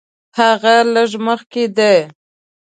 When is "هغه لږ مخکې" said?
0.37-1.63